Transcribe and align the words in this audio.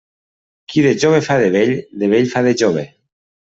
Qui 0.73 0.83
de 0.85 0.93
jove 1.03 1.21
fa 1.29 1.37
de 1.45 1.53
vell, 1.59 1.77
de 2.05 2.13
vell 2.17 2.29
fa 2.35 2.47
de 2.51 2.59
jove. 2.67 2.91